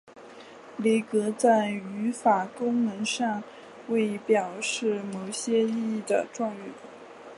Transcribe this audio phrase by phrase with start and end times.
[0.77, 3.43] 离格在语法功能上
[3.87, 6.71] 为表示某些意义的状语。